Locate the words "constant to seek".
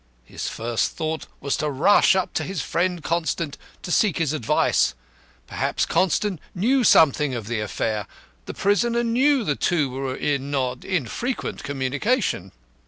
3.03-4.17